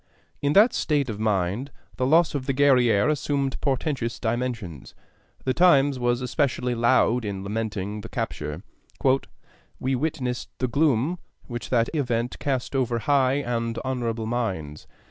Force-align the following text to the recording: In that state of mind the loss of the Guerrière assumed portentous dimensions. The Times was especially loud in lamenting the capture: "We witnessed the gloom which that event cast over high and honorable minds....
In 0.41 0.53
that 0.53 0.73
state 0.73 1.11
of 1.11 1.19
mind 1.19 1.69
the 1.97 2.07
loss 2.07 2.33
of 2.33 2.47
the 2.47 2.55
Guerrière 2.55 3.11
assumed 3.11 3.61
portentous 3.61 4.19
dimensions. 4.19 4.95
The 5.45 5.53
Times 5.53 5.99
was 5.99 6.21
especially 6.23 6.73
loud 6.73 7.23
in 7.23 7.43
lamenting 7.43 8.01
the 8.01 8.09
capture: 8.09 8.63
"We 9.79 9.93
witnessed 9.93 10.49
the 10.57 10.67
gloom 10.67 11.19
which 11.45 11.69
that 11.69 11.91
event 11.93 12.39
cast 12.39 12.75
over 12.75 12.97
high 12.97 13.43
and 13.43 13.77
honorable 13.85 14.25
minds.... 14.25 14.87